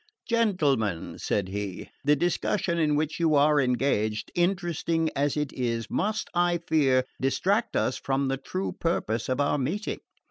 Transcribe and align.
"Gentlemen," 0.27 1.19
said 1.19 1.49
he, 1.49 1.91
"the 2.03 2.15
discussion 2.15 2.79
in 2.79 2.95
which 2.95 3.19
you 3.19 3.35
are 3.35 3.61
engaged, 3.61 4.31
interesting 4.33 5.11
as 5.15 5.37
it 5.37 5.53
is, 5.53 5.91
must, 5.91 6.27
I 6.33 6.57
fear, 6.67 7.05
distract 7.21 7.75
us 7.75 7.97
from 7.97 8.27
the 8.27 8.37
true 8.37 8.71
purpose 8.71 9.29
of 9.29 9.39
our 9.39 9.59
meeting. 9.59 9.99